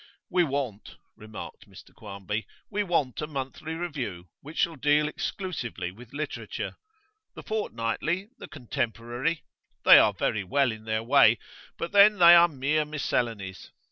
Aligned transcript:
'We 0.31 0.45
want,' 0.45 0.97
remarked 1.15 1.69
Mr 1.69 1.93
Quarmby, 1.93 2.47
'we 2.71 2.81
want 2.85 3.21
a 3.21 3.27
monthly 3.27 3.75
review 3.75 4.29
which 4.41 4.57
shall 4.57 4.75
deal 4.75 5.07
exclusively 5.07 5.91
with 5.91 6.11
literature. 6.11 6.75
The 7.35 7.43
Fortnightly, 7.43 8.29
the 8.39 8.47
Contemporary 8.47 9.43
they 9.85 9.99
are 9.99 10.13
very 10.15 10.43
well 10.43 10.71
in 10.71 10.85
their 10.85 11.03
way, 11.03 11.37
but 11.77 11.91
then 11.91 12.17
they 12.17 12.33
are 12.33 12.47
mere 12.47 12.83
miscellanies. 12.83 13.69